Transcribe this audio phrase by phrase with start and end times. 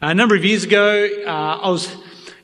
[0.00, 1.30] A number of years ago, uh,
[1.62, 1.94] I was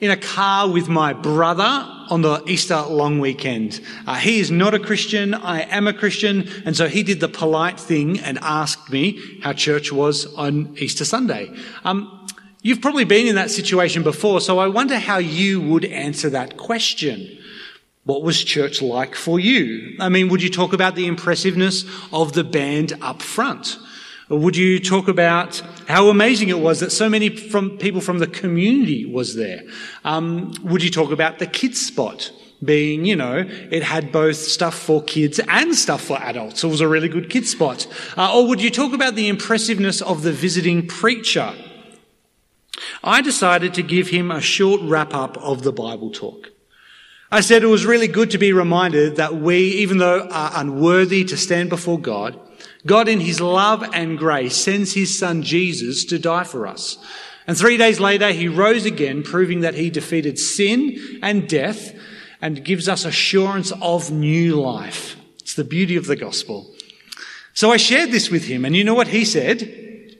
[0.00, 1.65] in a car with my brother
[2.08, 3.80] on the Easter long weekend.
[4.07, 5.34] Uh, he is not a Christian.
[5.34, 6.49] I am a Christian.
[6.65, 11.05] And so he did the polite thing and asked me how church was on Easter
[11.05, 11.52] Sunday.
[11.84, 12.29] Um,
[12.62, 16.57] you've probably been in that situation before, so I wonder how you would answer that
[16.57, 17.37] question.
[18.05, 19.96] What was church like for you?
[19.98, 23.77] I mean, would you talk about the impressiveness of the band up front?
[24.31, 28.29] Would you talk about how amazing it was that so many from people from the
[28.29, 29.63] community was there?
[30.04, 32.30] Um, would you talk about the kids spot?
[32.62, 36.62] Being, you know, it had both stuff for kids and stuff for adults.
[36.62, 37.88] It was a really good kids spot.
[38.16, 41.52] Uh, or would you talk about the impressiveness of the visiting preacher?
[43.02, 46.51] I decided to give him a short wrap up of the Bible talk.
[47.32, 51.24] I said it was really good to be reminded that we, even though are unworthy
[51.24, 52.38] to stand before God,
[52.86, 56.98] God, in his love and grace, sends his son Jesus to die for us.
[57.46, 61.95] And three days later, he rose again, proving that he defeated sin and death
[62.40, 65.17] and gives us assurance of new life.
[65.41, 66.75] It's the beauty of the gospel.
[67.53, 70.17] So I shared this with him, and you know what he said?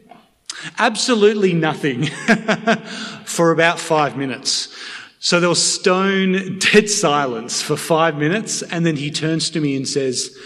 [0.79, 2.07] Absolutely nothing
[3.25, 4.77] for about five minutes.
[5.21, 9.77] So there was stone dead silence for five minutes, and then he turns to me
[9.77, 10.37] and says,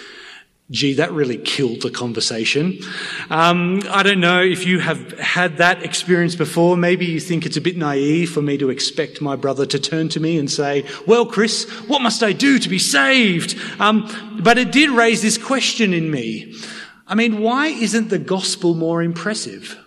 [0.74, 2.80] Gee, that really killed the conversation.
[3.30, 6.76] Um, I don't know if you have had that experience before.
[6.76, 10.08] Maybe you think it's a bit naive for me to expect my brother to turn
[10.08, 13.56] to me and say, Well, Chris, what must I do to be saved?
[13.78, 16.52] Um, but it did raise this question in me.
[17.06, 19.78] I mean, why isn't the gospel more impressive?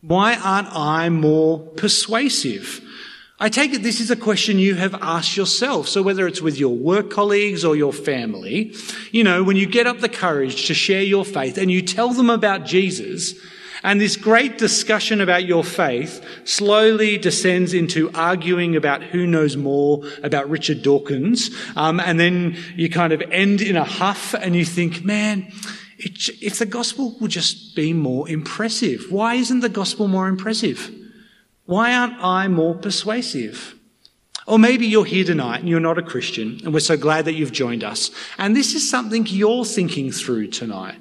[0.00, 2.80] Why aren't I more persuasive?
[3.42, 5.88] I take it this is a question you have asked yourself.
[5.88, 8.72] So whether it's with your work colleagues or your family,
[9.10, 12.12] you know, when you get up the courage to share your faith and you tell
[12.12, 13.34] them about Jesus,
[13.82, 20.04] and this great discussion about your faith slowly descends into arguing about who knows more
[20.22, 21.50] about Richard Dawkins.
[21.74, 25.52] Um, and then you kind of end in a huff and you think, man,
[25.98, 30.96] it, if the gospel would just be more impressive, why isn't the gospel more impressive?
[31.64, 33.76] Why aren't I more persuasive?
[34.46, 37.34] Or maybe you're here tonight and you're not a Christian, and we're so glad that
[37.34, 38.10] you've joined us.
[38.38, 40.98] And this is something you're thinking through tonight.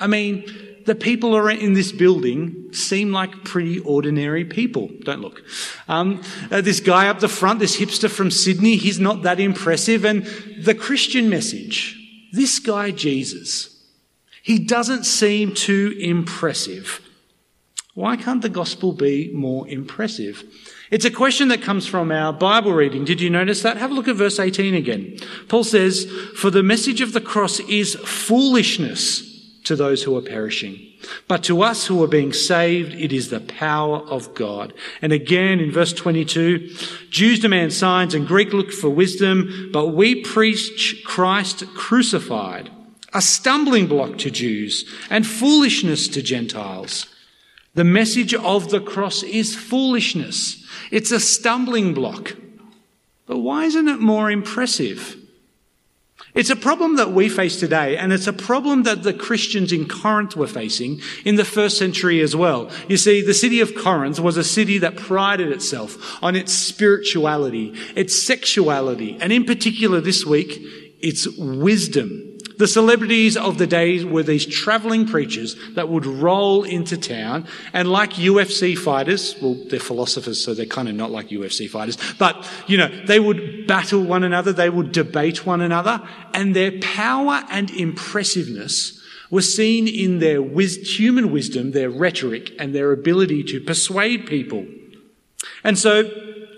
[0.00, 0.44] I mean,
[0.84, 4.90] the people are in this building seem like pretty ordinary people.
[5.02, 5.42] Don't look.
[5.88, 10.04] Um, uh, this guy up the front, this hipster from Sydney, he's not that impressive.
[10.04, 10.26] And
[10.60, 11.96] the Christian message,
[12.32, 13.82] this guy Jesus,
[14.42, 17.00] he doesn't seem too impressive.
[17.94, 20.42] Why can't the gospel be more impressive?
[20.90, 23.04] It's a question that comes from our Bible reading.
[23.04, 23.76] Did you notice that?
[23.76, 25.16] Have a look at verse 18 again.
[25.48, 26.04] Paul says,
[26.36, 29.30] For the message of the cross is foolishness
[29.62, 30.80] to those who are perishing.
[31.28, 34.74] But to us who are being saved, it is the power of God.
[35.00, 36.74] And again in verse 22,
[37.10, 42.70] Jews demand signs and Greek look for wisdom, but we preach Christ crucified,
[43.12, 47.06] a stumbling block to Jews and foolishness to Gentiles.
[47.74, 50.64] The message of the cross is foolishness.
[50.90, 52.36] It's a stumbling block.
[53.26, 55.16] But why isn't it more impressive?
[56.34, 59.86] It's a problem that we face today, and it's a problem that the Christians in
[59.86, 62.70] Corinth were facing in the first century as well.
[62.88, 67.74] You see, the city of Corinth was a city that prided itself on its spirituality,
[67.94, 70.60] its sexuality, and in particular this week,
[71.00, 72.33] its wisdom.
[72.56, 77.90] The celebrities of the day were these traveling preachers that would roll into town and
[77.90, 82.48] like UFC fighters, well, they're philosophers, so they're kind of not like UFC fighters, but,
[82.66, 86.00] you know, they would battle one another, they would debate one another,
[86.32, 89.00] and their power and impressiveness
[89.30, 94.64] were seen in their human wisdom, their rhetoric, and their ability to persuade people.
[95.64, 96.04] And so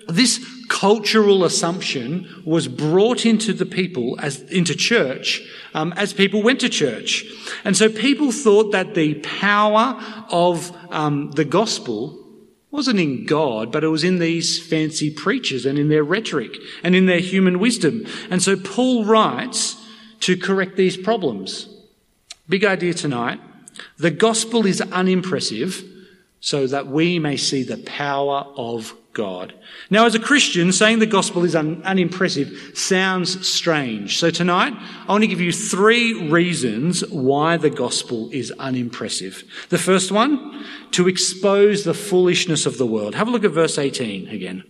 [0.08, 0.44] this
[0.80, 5.40] cultural assumption was brought into the people as into church
[5.72, 7.24] um, as people went to church.
[7.64, 9.98] And so people thought that the power
[10.30, 12.22] of um, the gospel
[12.70, 16.94] wasn't in God, but it was in these fancy preachers and in their rhetoric and
[16.94, 18.04] in their human wisdom.
[18.30, 19.82] And so Paul writes
[20.20, 21.68] to correct these problems.
[22.50, 23.40] Big idea tonight.
[23.96, 25.82] The gospel is unimpressive
[26.40, 29.54] so that we may see the power of God.
[29.88, 34.18] Now, as a Christian, saying the gospel is un- unimpressive sounds strange.
[34.18, 34.74] So tonight,
[35.08, 39.42] I want to give you three reasons why the gospel is unimpressive.
[39.70, 43.14] The first one, to expose the foolishness of the world.
[43.14, 44.64] Have a look at verse 18 again.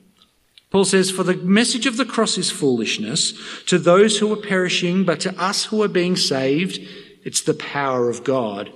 [0.71, 3.35] Paul says, For the message of the cross is foolishness
[3.65, 6.79] to those who are perishing, but to us who are being saved,
[7.25, 8.73] it's the power of God.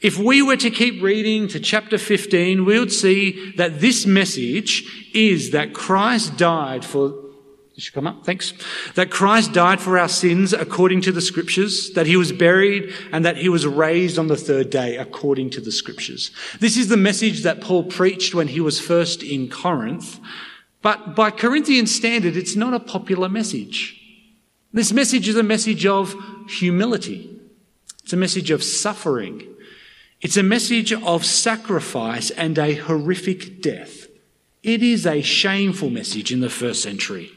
[0.00, 5.10] If we were to keep reading to chapter 15, we would see that this message
[5.12, 7.28] is that Christ died for
[7.78, 8.26] did you come up?
[8.26, 8.54] Thanks.
[8.96, 13.24] That Christ died for our sins according to the scriptures, that he was buried, and
[13.24, 16.32] that he was raised on the third day according to the scriptures.
[16.58, 20.18] This is the message that Paul preached when he was first in Corinth.
[20.82, 23.94] But by Corinthian standard, it's not a popular message.
[24.72, 26.16] This message is a message of
[26.48, 27.30] humility.
[28.02, 29.46] It's a message of suffering.
[30.20, 34.08] It's a message of sacrifice and a horrific death.
[34.64, 37.30] It is a shameful message in the first century.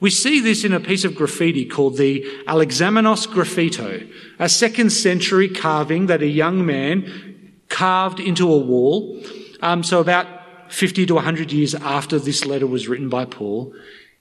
[0.00, 5.48] We see this in a piece of graffiti called the Alexamenos Graffito, a second century
[5.48, 9.22] carving that a young man carved into a wall.
[9.60, 10.26] Um, so about
[10.72, 13.74] 50 to 100 years after this letter was written by Paul.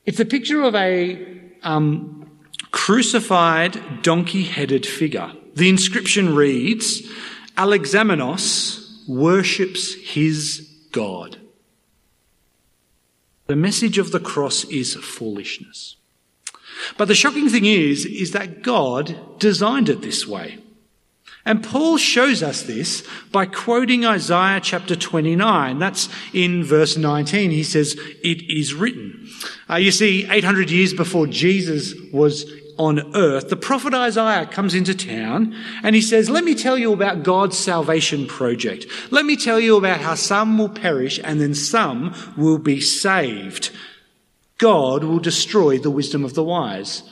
[0.06, 2.30] It's a picture of a um,
[2.72, 5.32] crucified donkey headed figure.
[5.56, 7.04] The inscription reads,
[7.58, 11.38] Alexamenos worships his God.
[13.48, 15.98] The message of the cross is foolishness.
[16.98, 20.60] But the shocking thing is, is that God designed it this way.
[21.44, 25.80] And Paul shows us this by quoting Isaiah chapter 29.
[25.80, 27.50] That's in verse 19.
[27.50, 29.28] He says, It is written.
[29.68, 32.46] Uh, you see, 800 years before Jesus was
[32.82, 36.92] on earth, the prophet Isaiah comes into town and he says, Let me tell you
[36.94, 38.88] about God's salvation project.
[39.12, 43.70] Let me tell you about how some will perish and then some will be saved.
[44.58, 47.04] God will destroy the wisdom of the wise.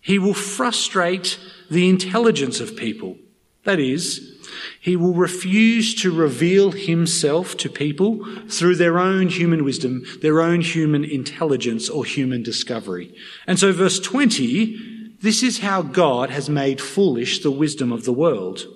[0.00, 3.16] He will frustrate the intelligence of people.
[3.64, 4.32] That is,
[4.80, 10.60] he will refuse to reveal himself to people through their own human wisdom, their own
[10.60, 13.12] human intelligence or human discovery.
[13.48, 18.12] And so verse 20 this is how God has made foolish the wisdom of the
[18.12, 18.66] world.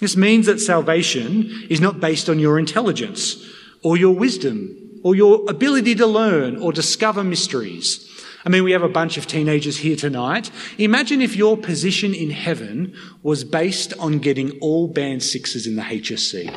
[0.00, 3.48] This means that salvation is not based on your intelligence
[3.82, 8.08] or your wisdom or your ability to learn or discover mysteries.
[8.44, 10.50] I mean, we have a bunch of teenagers here tonight.
[10.78, 15.82] Imagine if your position in heaven was based on getting all band sixes in the
[15.82, 16.56] HSC.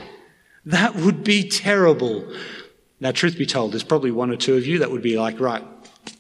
[0.65, 2.27] That would be terrible.
[2.99, 5.39] Now, truth be told, there's probably one or two of you that would be like,
[5.39, 5.63] right,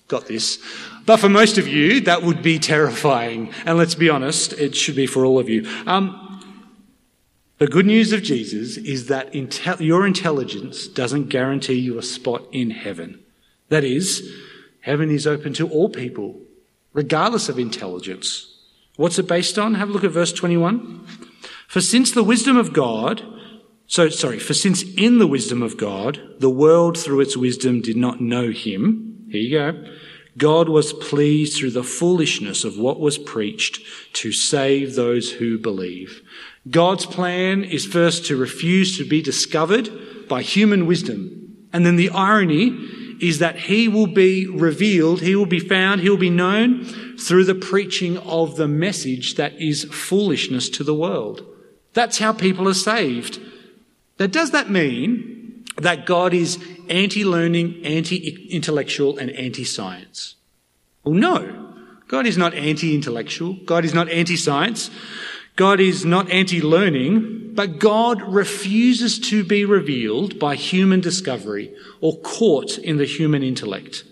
[0.07, 0.59] got this.
[1.05, 3.53] But for most of you, that would be terrifying.
[3.65, 5.67] And let's be honest, it should be for all of you.
[5.85, 6.21] Um,
[7.57, 9.33] the good news of Jesus is that
[9.79, 13.23] your intelligence doesn't guarantee you a spot in heaven.
[13.69, 14.29] That is,
[14.81, 16.41] heaven is open to all people,
[16.93, 18.51] regardless of intelligence.
[18.97, 19.75] What's it based on?
[19.75, 21.05] Have a look at verse 21.
[21.67, 23.23] For since the wisdom of God,
[23.87, 27.97] so sorry, for since in the wisdom of God, the world through its wisdom did
[27.97, 29.91] not know him, here you go,
[30.37, 33.79] God was pleased through the foolishness of what was preached
[34.13, 36.21] to save those who believe.
[36.69, 41.67] God's plan is first to refuse to be discovered by human wisdom.
[41.71, 42.77] And then the irony
[43.21, 46.83] is that he will be revealed, he will be found, he will be known
[47.17, 51.45] through the preaching of the message that is foolishness to the world.
[51.93, 53.39] That's how people are saved.
[54.19, 56.57] Now, does that mean that God is
[56.89, 60.35] anti-learning, anti-intellectual and anti-science?
[61.03, 61.73] Well, no.
[62.07, 63.57] God is not anti-intellectual.
[63.65, 64.91] God is not anti-science.
[65.55, 72.77] God is not anti-learning, but God refuses to be revealed by human discovery or caught
[72.77, 74.03] in the human intellect.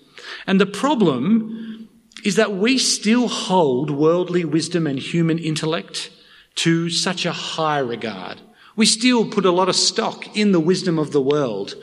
[0.47, 1.89] And the problem
[2.24, 6.09] is that we still hold worldly wisdom and human intellect
[6.55, 8.39] to such a high regard.
[8.75, 11.75] We still put a lot of stock in the wisdom of the world.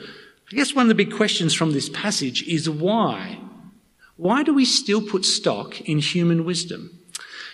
[0.51, 3.39] I guess one of the big questions from this passage is why?
[4.17, 6.99] Why do we still put stock in human wisdom?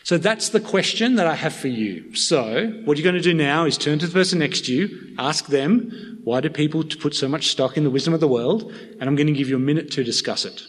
[0.04, 2.16] So that's the question that I have for you.
[2.16, 5.14] So what you're going to do now is turn to the person next to you,
[5.20, 8.74] ask them, why do people put so much stock in the wisdom of the world?
[9.00, 10.66] And I'm going to give you a minute to discuss it.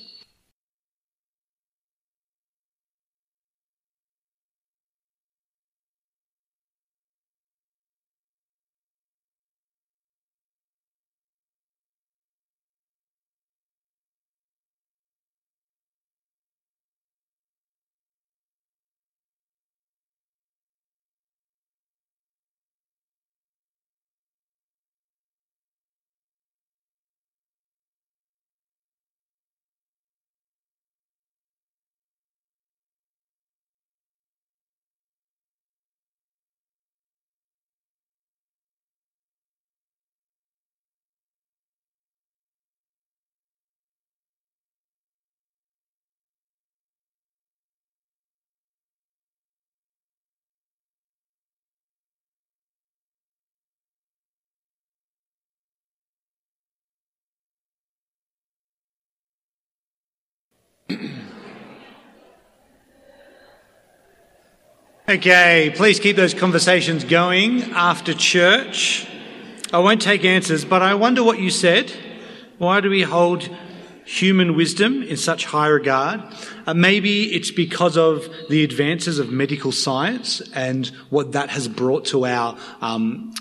[65.10, 69.08] Okay, please keep those conversations going after church.
[69.72, 71.90] I won't take answers, but I wonder what you said.
[72.58, 73.48] Why do we hold
[74.04, 76.22] human wisdom in such high regard?
[76.66, 82.04] Uh, maybe it's because of the advances of medical science and what that has brought
[82.08, 83.32] to our, um,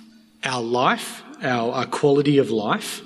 [0.45, 3.01] our life, our, our quality of life.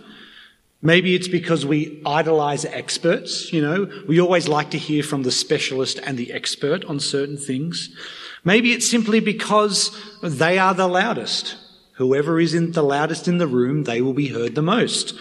[0.82, 3.88] Maybe it's because we idolize experts, you know.
[4.08, 7.96] We always like to hear from the specialist and the expert on certain things.
[8.44, 11.56] Maybe it's simply because they are the loudest.
[11.94, 15.14] Whoever is the loudest in the room, they will be heard the most.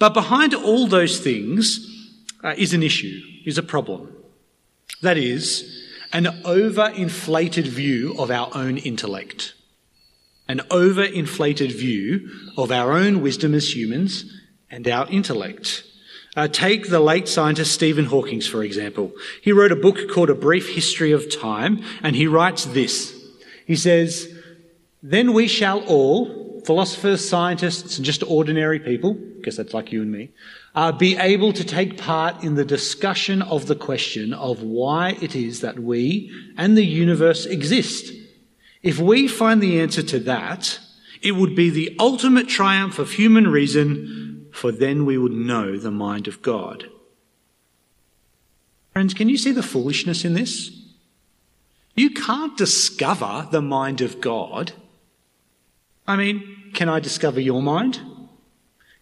[0.00, 1.86] But behind all those things
[2.42, 4.12] uh, is an issue, is a problem.
[5.02, 9.54] That is, an overinflated view of our own intellect.
[10.48, 14.35] An overinflated view of our own wisdom as humans
[14.70, 15.84] and our intellect.
[16.36, 19.12] Uh, take the late scientist Stephen Hawking, for example.
[19.40, 23.14] He wrote a book called A Brief History of Time, and he writes this.
[23.66, 24.28] He says,
[25.02, 30.12] Then we shall all, philosophers, scientists, and just ordinary people, guess that's like you and
[30.12, 30.28] me,
[30.74, 35.34] uh, be able to take part in the discussion of the question of why it
[35.34, 38.12] is that we and the universe exist.
[38.82, 40.78] If we find the answer to that,
[41.22, 44.25] it would be the ultimate triumph of human reason
[44.56, 46.88] for then we would know the mind of God.
[48.94, 50.70] Friends, can you see the foolishness in this?
[51.94, 54.72] You can't discover the mind of God.
[56.06, 58.00] I mean, can I discover your mind?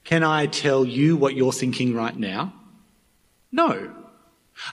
[0.03, 2.53] Can I tell you what you're thinking right now?
[3.53, 3.93] No.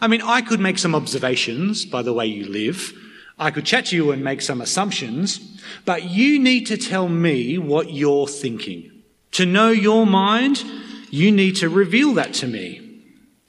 [0.02, 2.92] I mean, I could make some observations by the way you live.
[3.38, 7.60] I could chat to you and make some assumptions, but you need to tell me
[7.60, 9.01] what you're thinking.
[9.32, 10.64] To know your mind,
[11.10, 12.80] you need to reveal that to me.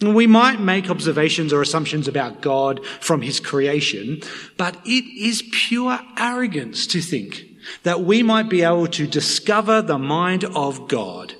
[0.00, 4.20] We might make observations or assumptions about God from his creation,
[4.56, 7.44] but it is pure arrogance to think
[7.84, 11.34] that we might be able to discover the mind of God.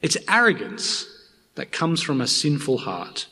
[0.00, 1.06] It's arrogance
[1.56, 3.26] that comes from a sinful heart.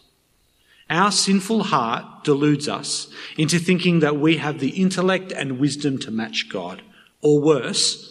[0.89, 6.11] Our sinful heart deludes us into thinking that we have the intellect and wisdom to
[6.11, 6.83] match God,
[7.23, 8.10] or worse,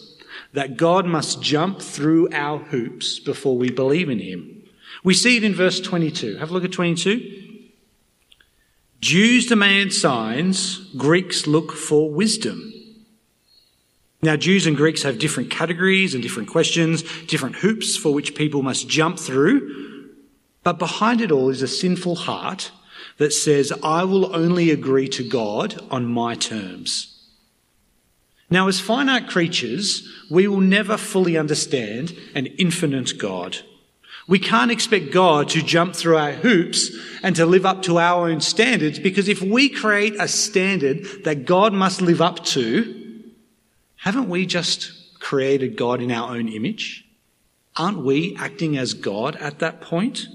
[0.52, 4.64] that God must jump through our hoops before we believe in him.
[5.04, 6.36] We see it in verse 22.
[6.36, 7.48] Have a look at 22.
[9.00, 12.74] Jews demand signs, Greeks look for wisdom.
[14.22, 18.62] Now, Jews and Greeks have different categories and different questions, different hoops for which people
[18.62, 20.08] must jump through.
[20.62, 22.70] But behind it all is a sinful heart
[23.16, 27.09] that says, I will only agree to God on my terms.
[28.50, 33.58] Now, as finite creatures, we will never fully understand an infinite God.
[34.26, 36.90] We can't expect God to jump through our hoops
[37.22, 41.46] and to live up to our own standards because if we create a standard that
[41.46, 43.22] God must live up to,
[43.96, 47.06] haven't we just created God in our own image?
[47.76, 50.26] Aren't we acting as God at that point?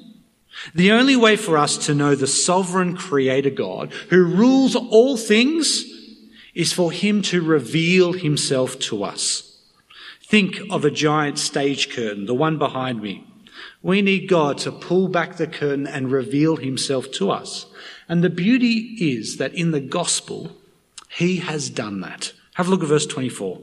[0.74, 5.86] The only way for us to know the sovereign creator God who rules all things
[6.56, 9.60] is for him to reveal himself to us.
[10.24, 13.28] Think of a giant stage curtain, the one behind me.
[13.84, 17.68] We need God to pull back the curtain and reveal himself to us.
[18.10, 20.56] And the beauty is that in the gospel,
[21.12, 22.34] he has done that.
[22.56, 23.60] Have a look at verse 24.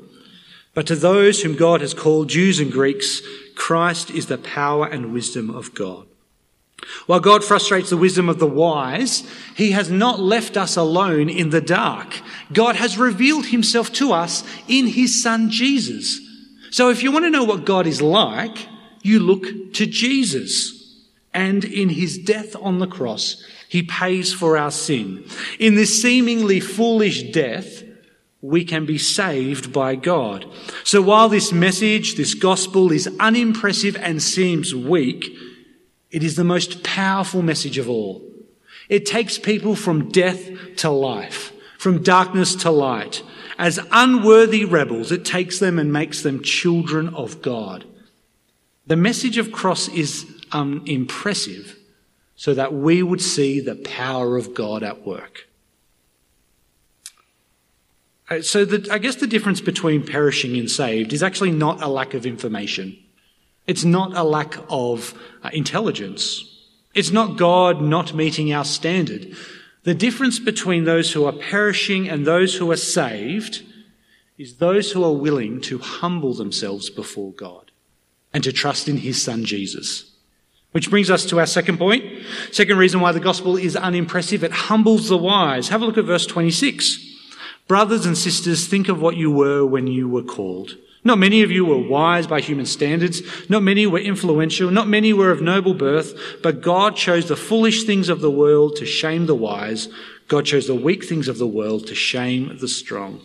[0.75, 3.21] But to those whom God has called Jews and Greeks,
[3.55, 6.07] Christ is the power and wisdom of God.
[7.07, 11.51] While God frustrates the wisdom of the wise, He has not left us alone in
[11.51, 12.21] the dark.
[12.53, 16.21] God has revealed Himself to us in His Son Jesus.
[16.71, 18.69] So if you want to know what God is like,
[19.03, 20.79] you look to Jesus.
[21.35, 25.25] And in His death on the cross, He pays for our sin.
[25.59, 27.83] In this seemingly foolish death,
[28.43, 30.47] we can be saved by God.
[30.83, 35.37] So while this message, this gospel is unimpressive and seems weak,
[36.13, 38.23] it is the most powerful message of all.
[38.89, 43.23] It takes people from death to life, from darkness to light.
[43.59, 47.87] As unworthy rebels, it takes them and makes them children of God.
[48.87, 51.79] The message of cross is um, impressive
[52.35, 55.49] so that we would see the power of God at work.
[58.29, 61.89] Uh, so the, I guess the difference between perishing and saved is actually not a
[61.89, 62.99] lack of information.
[63.67, 66.49] It's not a lack of uh, intelligence.
[66.95, 69.35] It's not God not meeting our standard.
[69.85, 73.63] The difference between those who are perishing and those who are saved
[74.39, 77.71] is those who are willing to humble themselves before God
[78.33, 80.11] and to trust in his son Jesus.
[80.73, 82.05] Which brings us to our second point.
[82.51, 84.43] Second reason why the gospel is unimpressive.
[84.43, 85.69] It humbles the wise.
[85.69, 87.11] Have a look at verse 26.
[87.69, 90.77] Brothers and sisters, think of what you were when you were called.
[91.05, 93.23] Not many of you were wise by human standards.
[93.49, 94.71] Not many were influential.
[94.71, 96.15] Not many were of noble birth.
[96.43, 99.89] But God chose the foolish things of the world to shame the wise.
[100.29, 103.21] God chose the weak things of the world to shame the strong.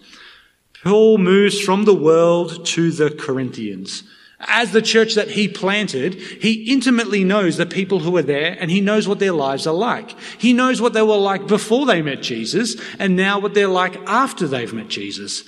[0.83, 4.03] Paul moves from the world to the Corinthians.
[4.39, 8.69] As the church that he planted, he intimately knows the people who are there and
[8.69, 10.15] he knows what their lives are like.
[10.39, 13.97] He knows what they were like before they met Jesus and now what they're like
[14.05, 15.43] after they've met Jesus.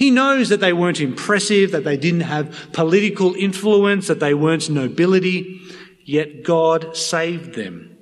[0.00, 4.70] He knows that they weren't impressive, that they didn't have political influence, that they weren't
[4.70, 5.60] nobility,
[6.06, 7.98] yet God saved them.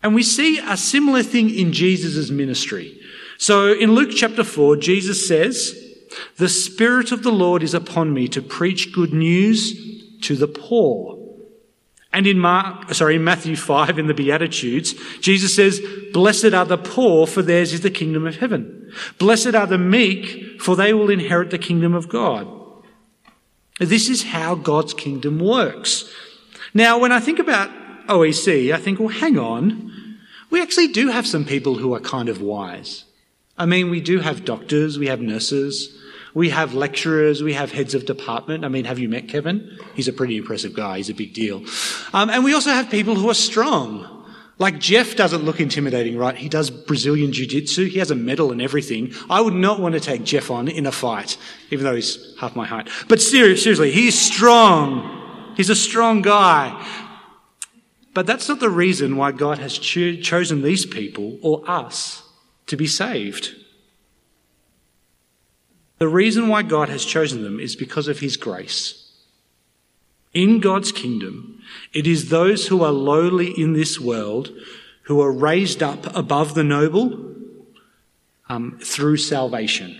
[0.00, 3.00] And we see a similar thing in Jesus' ministry.
[3.36, 5.76] So in Luke chapter 4, Jesus says,
[6.36, 11.17] The Spirit of the Lord is upon me to preach good news to the poor.
[12.12, 15.80] And in Mark, sorry, in Matthew 5 in the Beatitudes, Jesus says,
[16.12, 18.92] Blessed are the poor, for theirs is the kingdom of heaven.
[19.18, 22.48] Blessed are the meek, for they will inherit the kingdom of God.
[23.78, 26.12] This is how God's kingdom works.
[26.74, 27.70] Now, when I think about
[28.06, 30.18] OEC, I think, well, hang on.
[30.50, 33.04] We actually do have some people who are kind of wise.
[33.58, 35.97] I mean, we do have doctors, we have nurses,
[36.34, 38.64] we have lecturers, we have heads of department.
[38.64, 39.78] I mean, have you met Kevin?
[39.94, 41.64] He's a pretty impressive guy, he's a big deal.
[42.12, 44.14] Um, and we also have people who are strong.
[44.60, 46.34] Like Jeff doesn't look intimidating, right?
[46.34, 47.86] He does Brazilian Jiu Jitsu.
[47.86, 49.12] He has a medal and everything.
[49.30, 51.36] I would not want to take Jeff on in a fight,
[51.70, 52.88] even though he's half my height.
[53.08, 55.54] But seriously, he's strong.
[55.56, 56.86] He's a strong guy.
[58.14, 62.24] But that's not the reason why God has cho- chosen these people or us
[62.66, 63.54] to be saved.
[65.98, 69.10] The reason why God has chosen them is because of His grace.
[70.32, 71.60] In God's kingdom,
[71.92, 74.52] it is those who are lowly in this world
[75.02, 77.34] who are raised up above the noble
[78.48, 79.96] um, through salvation.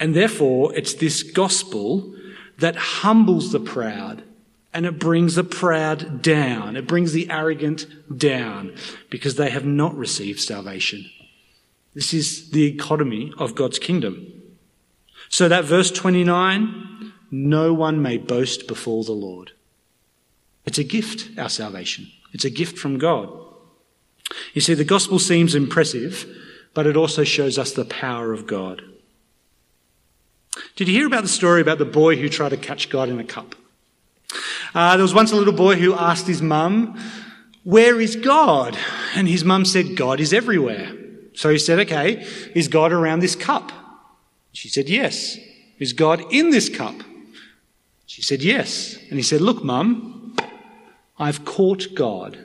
[0.00, 2.14] And therefore, it's this gospel
[2.58, 4.22] that humbles the proud
[4.72, 6.76] and it brings the proud down.
[6.76, 7.86] It brings the arrogant
[8.18, 8.74] down
[9.08, 11.08] because they have not received salvation.
[11.94, 14.42] This is the economy of God's kingdom.
[15.34, 19.50] So that verse 29, no one may boast before the Lord.
[20.64, 22.06] It's a gift, our salvation.
[22.32, 23.28] It's a gift from God.
[24.52, 26.24] You see, the gospel seems impressive,
[26.72, 28.82] but it also shows us the power of God.
[30.76, 33.18] Did you hear about the story about the boy who tried to catch God in
[33.18, 33.56] a cup?
[34.72, 36.96] Uh, there was once a little boy who asked his mum,
[37.64, 38.78] Where is God?
[39.16, 40.92] And his mum said, God is everywhere.
[41.32, 43.72] So he said, Okay, is God around this cup?
[44.54, 45.36] She said, Yes.
[45.78, 46.94] Is God in this cup?
[48.06, 48.96] She said, Yes.
[49.10, 50.36] And he said, Look, mum,
[51.18, 52.38] I've caught God.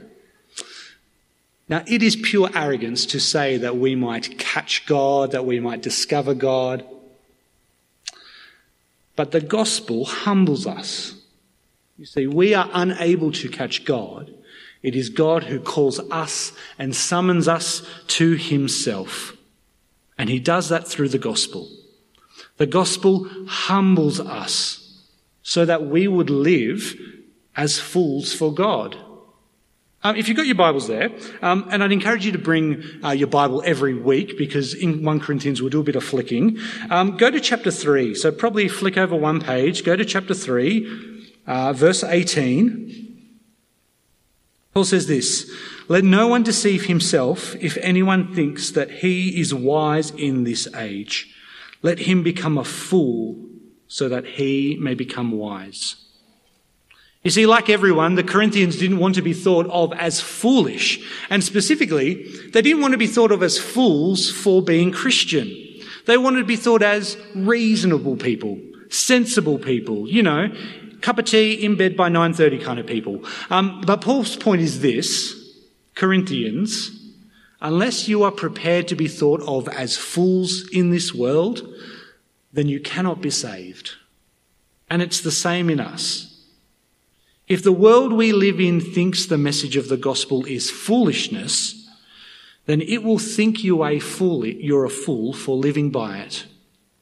[1.70, 5.84] Now, it is pure arrogance to say that we might catch God, that we might
[5.84, 6.84] discover God.
[9.16, 11.14] But the gospel humbles us.
[11.98, 14.34] You see, we are unable to catch God.
[14.82, 19.36] It is God who calls us and summons us to himself.
[20.18, 21.70] And he does that through the gospel.
[22.60, 25.04] The gospel humbles us
[25.42, 26.96] so that we would live
[27.56, 28.96] as fools for God.
[30.04, 31.10] Um, if you've got your Bibles there,
[31.42, 35.20] um, and I'd encourage you to bring uh, your Bible every week because in 1
[35.20, 36.60] Corinthians we'll do a bit of flicking.
[36.92, 38.14] Um, go to chapter 3.
[38.14, 39.84] So probably flick over one page.
[39.84, 41.10] Go to chapter 3
[41.50, 43.08] uh, verse 18,
[44.72, 45.52] Paul says this
[45.88, 51.36] Let no one deceive himself if anyone thinks that he is wise in this age.
[51.82, 53.38] Let him become a fool
[53.88, 55.96] so that he may become wise.
[57.24, 61.06] You see, like everyone, the Corinthians didn't want to be thought of as foolish.
[61.30, 65.54] And specifically, they didn't want to be thought of as fools for being Christian.
[66.06, 68.58] They wanted to be thought as reasonable people,
[68.90, 70.50] sensible people, you know,
[71.02, 73.24] cup of tea in bed by 9.30 kind of people.
[73.50, 75.36] Um, but Paul's point is this,
[75.96, 76.99] Corinthians,
[77.62, 81.68] unless you are prepared to be thought of as fools in this world,
[82.54, 83.92] then you cannot be saved.
[84.90, 86.44] And it's the same in us.
[87.48, 91.90] If the world we live in thinks the message of the gospel is foolishness,
[92.66, 96.46] then it will think you a fool, you're a fool for living by it.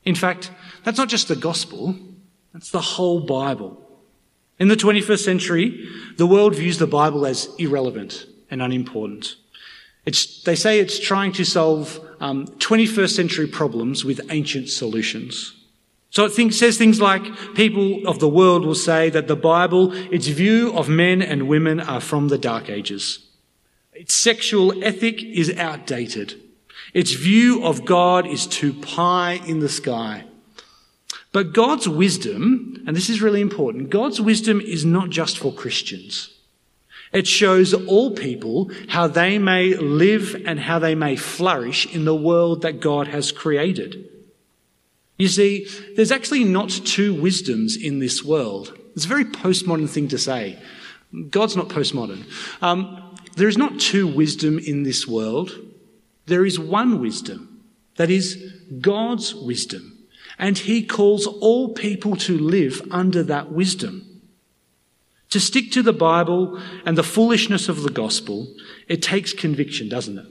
[0.05, 0.51] In fact,
[0.85, 1.95] that's not just the gospel,
[2.53, 3.83] that's the whole Bible.
[4.59, 9.35] In the 21st century, the world views the Bible as irrelevant and unimportant.
[10.07, 15.53] It's, they say it's trying to solve um, 21st century problems with ancient solutions.
[16.11, 20.27] So it says things like people of the world will say that the Bible, its
[20.27, 23.19] view of men and women are from the Dark Ages.
[23.91, 26.41] Its sexual ethic is outdated.
[26.93, 30.23] Its view of God is too pie in the sky.
[31.33, 36.36] But God's wisdom, and this is really important, God's wisdom is not just for Christians.
[37.13, 42.15] It shows all people how they may live and how they may flourish in the
[42.15, 44.09] world that God has created.
[45.17, 48.77] You see, there's actually not two wisdoms in this world.
[48.95, 50.59] It's a very postmodern thing to say.
[51.29, 52.25] God's not postmodern.
[52.61, 55.51] Um, there is not two wisdom in this world.
[56.25, 57.63] There is one wisdom.
[57.95, 59.97] That is God's wisdom.
[60.37, 64.06] And he calls all people to live under that wisdom.
[65.31, 68.47] To stick to the Bible and the foolishness of the gospel,
[68.87, 70.25] it takes conviction, doesn't it?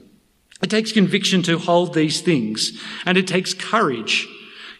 [0.63, 4.27] It takes conviction to hold these things, and it takes courage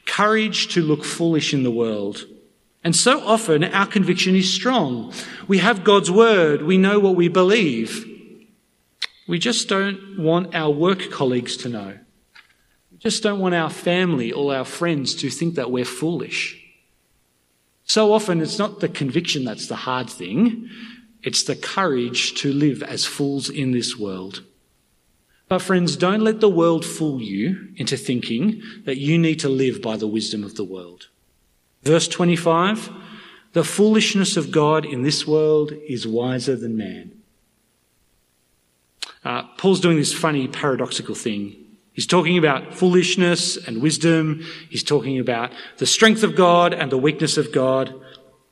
[0.07, 2.25] courage to look foolish in the world.
[2.83, 5.13] And so often our conviction is strong.
[5.47, 6.63] We have God's word.
[6.63, 8.05] We know what we believe.
[9.27, 11.97] We just don't want our work colleagues to know.
[12.91, 16.63] We just don't want our family or our friends to think that we're foolish.
[17.87, 20.69] So often it's not the conviction that's the hard thing.
[21.23, 24.43] It's the courage to live as fools in this world.
[25.47, 29.81] But friends, don't let the world fool you into thinking that you need to live
[29.81, 31.07] by the wisdom of the world.
[31.83, 32.89] Verse 25,
[33.53, 37.13] the foolishness of God in this world is wiser than man.
[39.23, 41.55] Uh, Paul's doing this funny paradoxical thing.
[41.97, 44.45] He's talking about foolishness and wisdom.
[44.69, 47.91] He's talking about the strength of God and the weakness of God.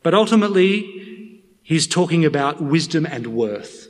[0.01, 3.87] But ultimately, he's talking about wisdom and worth.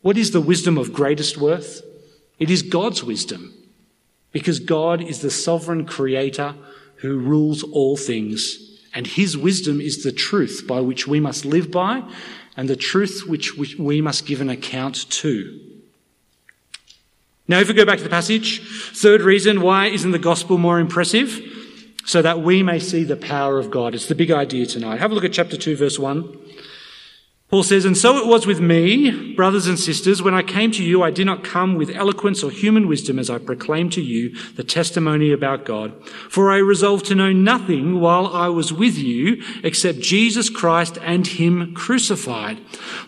[0.00, 1.82] What is the wisdom of greatest worth?
[2.38, 3.52] It is God's wisdom
[4.32, 6.54] because God is the sovereign creator
[6.96, 8.80] who rules all things.
[8.94, 12.10] And his wisdom is the truth by which we must live by
[12.56, 15.73] and the truth which we must give an account to.
[17.46, 18.62] Now, if we go back to the passage,
[18.96, 21.42] third reason why isn't the gospel more impressive?
[22.06, 23.94] So that we may see the power of God.
[23.94, 25.00] It's the big idea tonight.
[25.00, 26.38] Have a look at chapter 2, verse 1.
[27.54, 30.82] Paul says, And so it was with me, brothers and sisters, when I came to
[30.82, 34.34] you, I did not come with eloquence or human wisdom as I proclaimed to you
[34.56, 35.94] the testimony about God.
[36.28, 41.28] For I resolved to know nothing while I was with you except Jesus Christ and
[41.28, 42.58] Him crucified.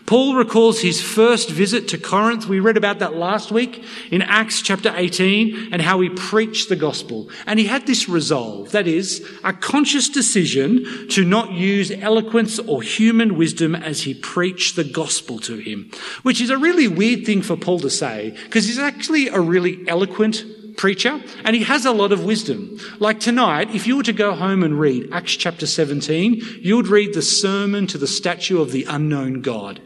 [0.05, 2.45] Paul recalls his first visit to Corinth.
[2.45, 6.77] We read about that last week in Acts chapter 18 and how he preached the
[6.77, 7.29] gospel.
[7.45, 12.81] And he had this resolve, that is, a conscious decision to not use eloquence or
[12.81, 15.89] human wisdom as he preached preach the gospel to him,
[16.21, 19.83] which is a really weird thing for Paul to say because he's actually a really
[19.87, 20.45] eloquent
[20.77, 22.79] preacher and he has a lot of wisdom.
[22.99, 26.87] Like tonight, if you were to go home and read Acts chapter 17, you would
[26.87, 29.81] read the sermon to the statue of the unknown God.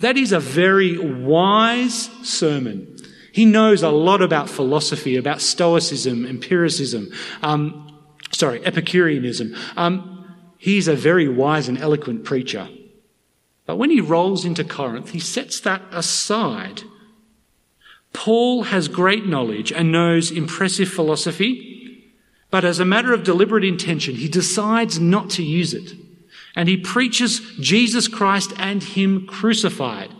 [0.00, 2.98] That is a very wise sermon.
[3.32, 7.98] He knows a lot about philosophy, about Stoicism, empiricism, um,
[8.30, 9.56] sorry, Epicureanism.
[9.74, 12.68] Um, he's a very wise and eloquent preacher.
[13.66, 16.82] But when he rolls into Corinth, he sets that aside.
[18.12, 22.04] Paul has great knowledge and knows impressive philosophy,
[22.50, 25.92] but as a matter of deliberate intention, he decides not to use it.
[26.54, 30.10] And he preaches Jesus Christ and Him crucified.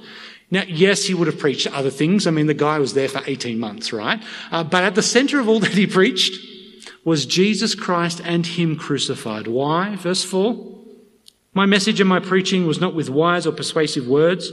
[0.51, 2.27] Now, yes, he would have preached other things.
[2.27, 4.23] I mean, the guy was there for 18 months, right?
[4.53, 6.35] Uh, but at the center of all that he preached
[7.05, 9.47] was Jesus Christ and Him crucified.
[9.47, 9.97] Why?
[9.97, 10.76] Verse 4.
[11.57, 14.53] My message and my preaching was not with wise or persuasive words,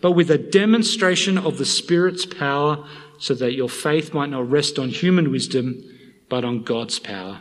[0.00, 2.86] but with a demonstration of the Spirit's power,
[3.18, 5.82] so that your faith might not rest on human wisdom,
[6.28, 7.40] but on God's power.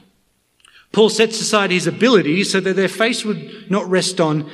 [0.93, 4.49] Paul sets aside his ability so that their faith would not rest on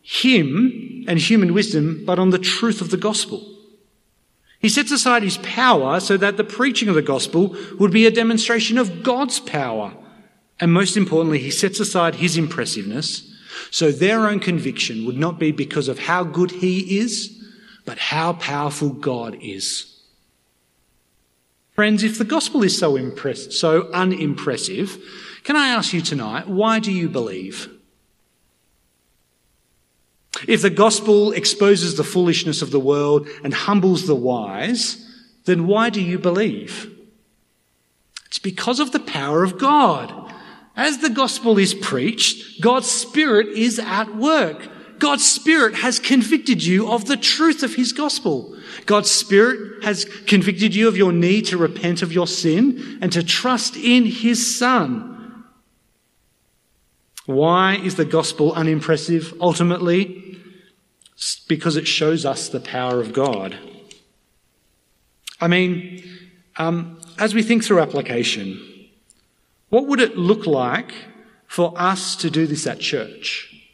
[0.00, 3.56] him and human wisdom, but on the truth of the gospel.
[4.58, 8.10] He sets aside his power so that the preaching of the gospel would be a
[8.10, 9.94] demonstration of God's power.
[10.58, 13.28] And most importantly, he sets aside his impressiveness
[13.70, 17.42] so their own conviction would not be because of how good he is,
[17.84, 20.00] but how powerful God is.
[21.72, 24.98] Friends, if the gospel is so impress- so unimpressive,
[25.44, 27.68] can I ask you tonight, why do you believe?
[30.46, 35.08] If the gospel exposes the foolishness of the world and humbles the wise,
[35.44, 36.90] then why do you believe?
[38.26, 40.31] It's because of the power of God.
[40.76, 44.68] As the gospel is preached, God's Spirit is at work.
[44.98, 48.56] God's Spirit has convicted you of the truth of His gospel.
[48.86, 53.22] God's Spirit has convicted you of your need to repent of your sin and to
[53.22, 55.44] trust in His Son.
[57.26, 60.40] Why is the gospel unimpressive ultimately?
[61.48, 63.56] Because it shows us the power of God.
[65.40, 66.02] I mean,
[66.56, 68.60] um, as we think through application,
[69.72, 70.92] what would it look like
[71.46, 73.64] for us to do this at church?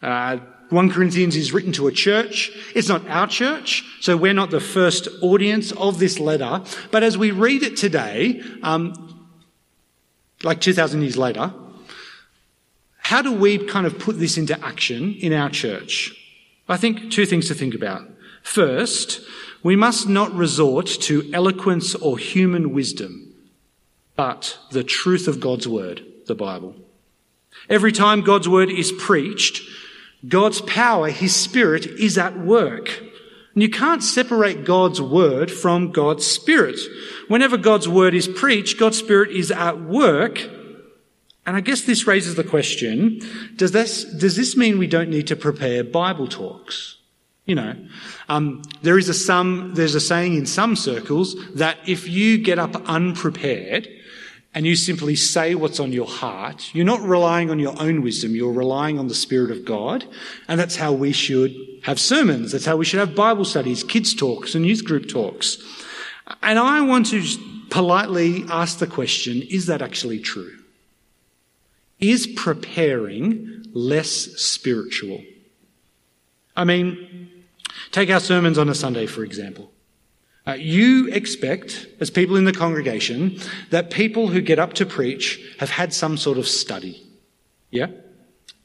[0.00, 0.38] Uh,
[0.70, 2.50] 1 Corinthians is written to a church.
[2.74, 6.62] It's not our church, so we're not the first audience of this letter.
[6.90, 9.28] But as we read it today, um,
[10.42, 11.52] like 2,000 years later,
[12.96, 16.10] how do we kind of put this into action in our church?
[16.70, 18.08] I think two things to think about.
[18.42, 19.20] First,
[19.62, 23.27] we must not resort to eloquence or human wisdom,
[24.18, 26.74] but the truth of God's word, the Bible.
[27.70, 29.62] Every time God's word is preached,
[30.26, 32.98] God's power, His Spirit, is at work.
[33.54, 36.80] And you can't separate God's word from God's Spirit.
[37.28, 40.40] Whenever God's word is preached, God's Spirit is at work.
[41.46, 43.20] And I guess this raises the question,
[43.54, 46.96] does this, does this mean we don't need to prepare Bible talks?
[47.46, 47.76] You know,
[48.28, 52.58] um, there is a some, there's a saying in some circles that if you get
[52.58, 53.88] up unprepared,
[54.58, 58.34] and you simply say what's on your heart, you're not relying on your own wisdom,
[58.34, 60.04] you're relying on the Spirit of God.
[60.48, 62.50] And that's how we should have sermons.
[62.50, 65.58] That's how we should have Bible studies, kids' talks, and youth group talks.
[66.42, 67.22] And I want to
[67.70, 70.58] politely ask the question is that actually true?
[72.00, 75.22] Is preparing less spiritual?
[76.56, 77.44] I mean,
[77.92, 79.70] take our sermons on a Sunday, for example.
[80.48, 85.38] Uh, you expect, as people in the congregation, that people who get up to preach
[85.58, 87.06] have had some sort of study.
[87.70, 87.88] Yeah?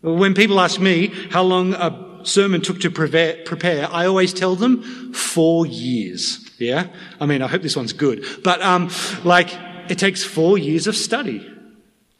[0.02, 5.12] When people ask me how long a sermon took to prepare, I always tell them
[5.14, 6.50] four years.
[6.58, 6.88] Yeah?
[7.20, 8.26] I mean, I hope this one's good.
[8.46, 8.90] But, um,
[9.26, 9.50] like,
[9.90, 11.46] it takes four years of study.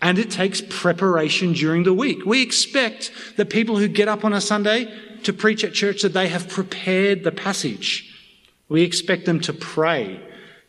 [0.02, 2.26] And it takes preparation during the week.
[2.26, 6.12] We expect that people who get up on a Sunday to preach at church that
[6.12, 8.13] they have prepared the passage.
[8.74, 10.20] We expect them to pray,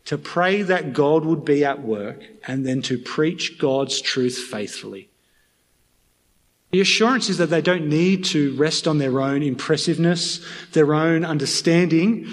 [0.04, 5.08] to pray that God would be at work and then to preach God's truth faithfully.
[6.70, 11.24] The assurance is that they don't need to rest on their own impressiveness, their own
[11.24, 12.28] understanding,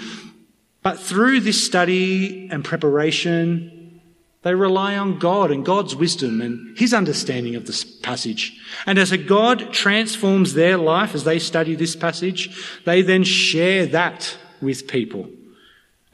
[0.82, 4.02] but through this study and preparation,
[4.42, 8.60] they rely on God and God's wisdom and His understanding of this passage.
[8.84, 13.86] And as a God transforms their life as they study this passage, they then share
[13.86, 15.30] that with people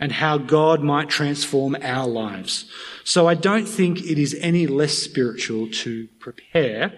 [0.01, 2.71] and how God might transform our lives.
[3.05, 6.93] So I don't think it is any less spiritual to prepare,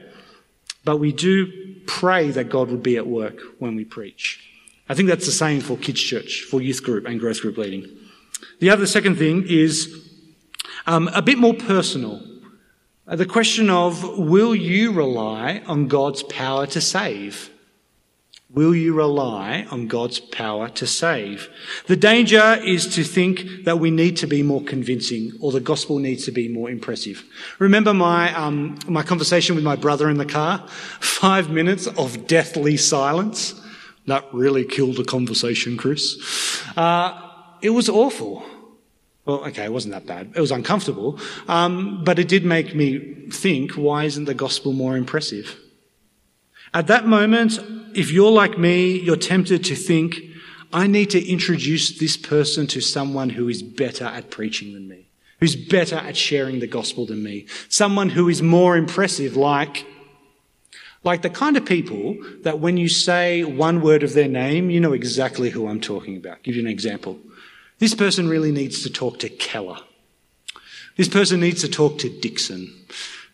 [0.85, 4.47] but we do pray that God would be at work when we preach.
[4.89, 7.87] I think that's the same for kids' church, for youth group and growth group leading.
[8.59, 10.09] The other second thing is
[10.87, 12.23] um, a bit more personal.
[13.07, 17.51] Uh, the question of will you rely on God's power to save?
[18.53, 21.49] Will you rely on God's power to save?
[21.87, 26.01] The danger is to think that we need to be more convincing or the gospel
[26.01, 27.25] needs to be more impressive.
[27.61, 30.67] Remember my, um, my conversation with my brother in the car?
[31.01, 33.55] Five minutes of deathly silence.
[34.07, 36.17] That really killed the conversation, Chris.
[36.77, 37.21] Uh,
[37.63, 38.45] it was awful.
[39.27, 40.33] Well, okay, it wasn't that bad.
[40.35, 41.21] It was uncomfortable.
[41.47, 45.57] Um, but it did make me think, why isn't the gospel more impressive?
[46.73, 47.59] At that moment,
[47.95, 50.17] if you're like me, you're tempted to think,
[50.73, 55.09] I need to introduce this person to someone who is better at preaching than me,
[55.41, 59.85] who's better at sharing the gospel than me, someone who is more impressive, like,
[61.03, 64.79] like the kind of people that when you say one word of their name, you
[64.79, 66.35] know exactly who I'm talking about.
[66.35, 67.19] I'll give you an example.
[67.79, 69.79] This person really needs to talk to Keller.
[70.97, 72.73] This person needs to talk to Dickson.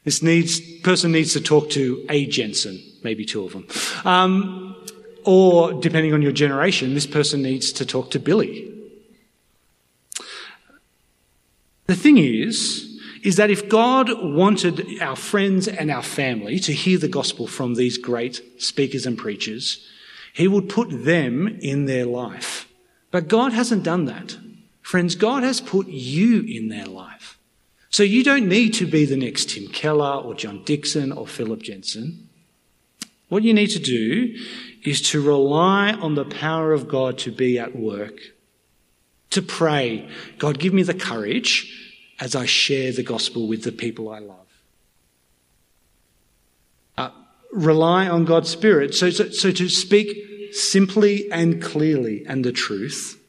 [0.05, 2.27] This needs, person needs to talk to A.
[2.27, 3.67] Jensen maybe two of them.
[4.05, 4.77] Um,
[5.25, 8.73] or, depending on your generation, this person needs to talk to Billy.
[11.87, 16.99] The thing is, is that if God wanted our friends and our family to hear
[16.99, 19.87] the gospel from these great speakers and preachers,
[20.33, 22.69] He would put them in their life.
[23.11, 24.37] But God hasn't done that.
[24.83, 27.39] Friends, God has put you in their life.
[27.91, 31.63] So you don't need to be the next Tim Keller or John Dickson or Phillip
[31.63, 32.26] Jensen.
[33.29, 34.37] What you need to do
[34.85, 38.19] is to rely on the power of God to be at work,
[39.31, 40.09] to pray,
[40.39, 41.73] God, give me the courage
[42.21, 44.47] as I share the gospel with the people I love.
[46.97, 47.11] Uh,
[47.53, 48.95] rely on God's Spirit.
[48.95, 53.21] So, so, so to speak simply and clearly and the truth,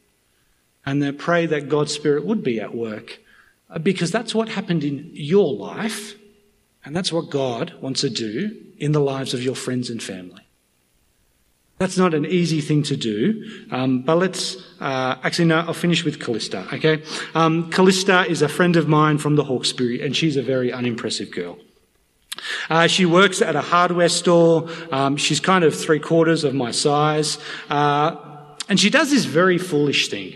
[0.85, 3.19] and then pray that God's Spirit would be at work,
[3.69, 6.15] uh, because that's what happened in your life,
[6.85, 10.41] and that's what God wants to do in the lives of your friends and family.
[11.79, 15.59] That's not an easy thing to do, um, but let's uh, actually no.
[15.59, 16.67] I'll finish with Callista.
[16.73, 17.03] Okay,
[17.35, 21.29] um, Callista is a friend of mine from the Hawkesbury, and she's a very unimpressive
[21.31, 21.59] girl.
[22.69, 24.69] Uh, she works at a hardware store.
[24.91, 27.37] Um, she's kind of three quarters of my size,
[27.69, 28.15] uh,
[28.67, 30.33] and she does this very foolish thing.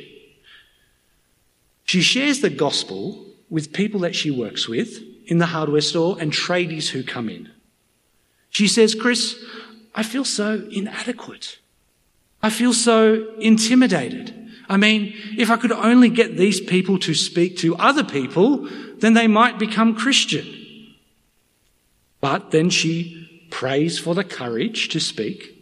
[1.86, 6.32] She shares the gospel with people that she works with in the hardware store and
[6.32, 7.49] tradies who come in.
[8.51, 9.35] She says, Chris,
[9.95, 11.57] I feel so inadequate.
[12.43, 14.37] I feel so intimidated.
[14.69, 19.13] I mean, if I could only get these people to speak to other people, then
[19.13, 20.45] they might become Christian.
[22.19, 25.57] But then she prays for the courage to speak.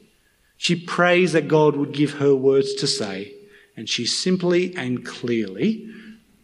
[0.58, 3.34] She prays that God would give her words to say,
[3.78, 5.90] and she simply and clearly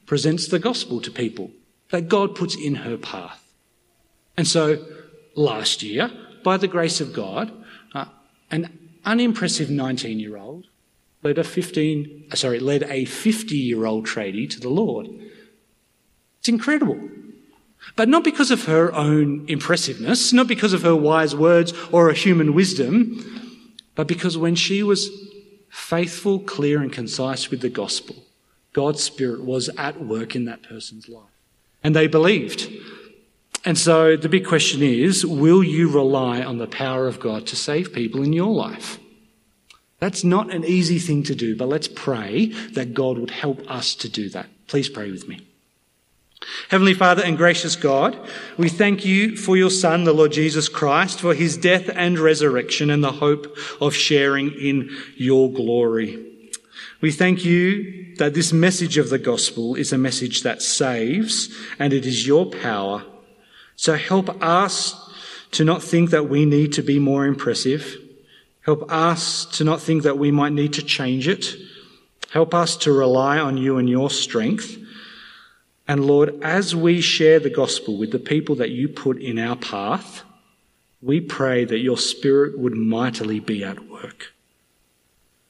[0.06, 1.52] presents the gospel to people
[1.90, 3.42] that God puts in her path.
[4.38, 4.84] And so
[5.36, 6.10] last year,
[6.46, 7.52] by the grace of God,
[8.52, 10.68] an unimpressive 19 year old
[11.24, 15.08] led a 15, uh, sorry, led a 50 year old tradie to the Lord.
[16.40, 17.10] It's incredible.
[17.96, 22.14] But not because of her own impressiveness, not because of her wise words or her
[22.14, 23.60] human wisdom,
[23.96, 25.10] but because when she was
[25.70, 28.16] faithful, clear, and concise with the gospel,
[28.74, 31.24] God's Spirit was at work in that person's life.
[31.84, 32.72] And they believed.
[33.66, 37.56] And so the big question is will you rely on the power of God to
[37.56, 39.00] save people in your life?
[40.00, 43.96] That's not an easy thing to do, but let's pray that God would help us
[43.96, 44.48] to do that.
[44.68, 45.48] Please pray with me.
[46.70, 48.16] Heavenly Father and gracious God,
[48.56, 52.92] we thank you for your Son, the Lord Jesus Christ, for his death and resurrection
[52.92, 56.24] and the hope of sharing in your glory.
[57.02, 61.50] We thank you that this message of the gospel is a message that saves
[61.80, 63.04] and it is your power
[63.76, 64.96] so help us
[65.52, 67.98] to not think that we need to be more impressive.
[68.62, 71.56] Help us to not think that we might need to change it.
[72.32, 74.78] Help us to rely on you and your strength.
[75.88, 79.56] And Lord, as we share the gospel with the people that you put in our
[79.56, 80.24] path,
[81.02, 84.34] we pray that your spirit would mightily be at work.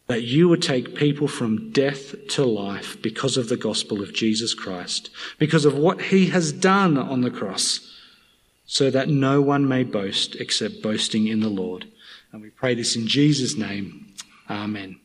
[0.08, 4.54] That you would take people from death to life because of the gospel of Jesus
[4.54, 5.10] Christ,
[5.40, 7.95] because of what he has done on the cross
[8.66, 11.88] so that no one may boast except boasting in the Lord.
[12.32, 14.14] And we pray this in Jesus' name.
[14.50, 15.00] Amen.